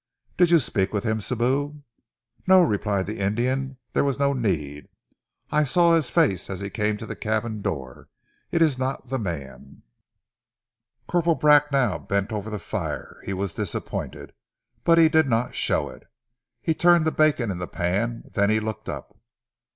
[0.35, 1.83] "Did you speak with him, Sibou?"
[2.47, 3.77] "No," replied the Indian.
[3.93, 4.89] "There was no need.
[5.51, 8.09] I saw his face as he came to the cabin door.
[8.51, 9.83] It is not the man."
[11.07, 13.21] Corporal Bracknell bent over the fire.
[13.25, 14.33] He was disappointed,
[14.83, 16.07] but he did not show it.
[16.63, 19.15] He turned the bacon in the pan then he looked up.